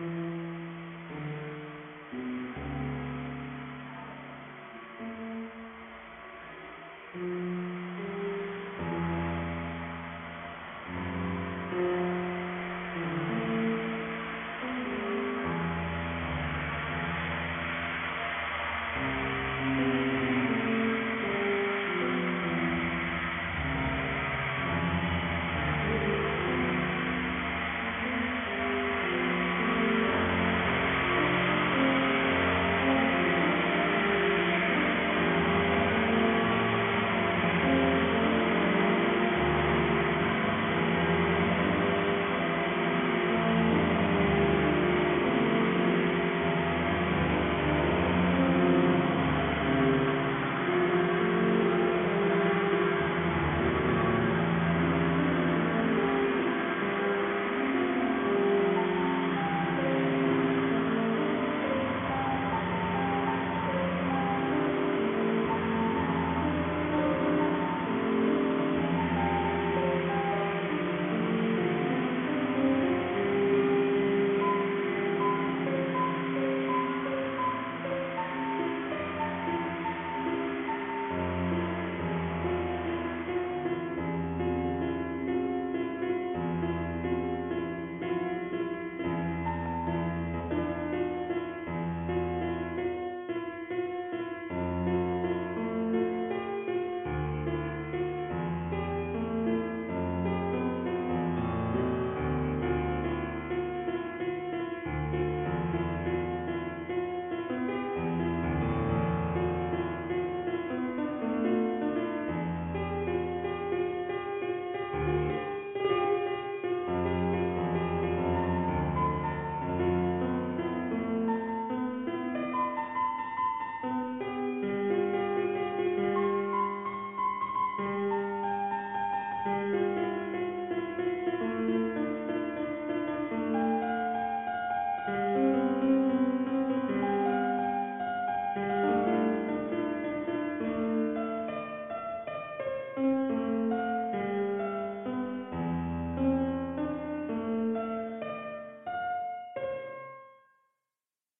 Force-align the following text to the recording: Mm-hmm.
Mm-hmm. 0.00 0.35